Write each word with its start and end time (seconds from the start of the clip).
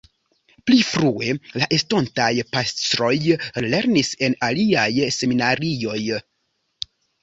Pli 0.69 0.79
frue 0.91 1.29
la 1.63 1.67
estontaj 1.77 2.31
pastroj 2.57 3.13
lernis 3.69 4.13
en 4.29 4.39
aliaj 4.51 4.91
seminarioj. 5.23 6.05